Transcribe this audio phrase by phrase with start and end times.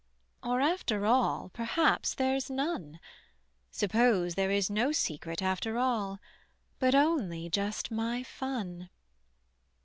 [0.41, 2.99] Or, after all, perhaps there's none:
[3.69, 6.17] Suppose there is no secret after all,
[6.79, 8.89] But only just my fun.